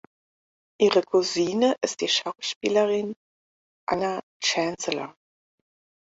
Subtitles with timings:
[0.79, 3.13] Ihre Cousine ist die Schauspielerin
[3.87, 5.15] Anna Chancellor.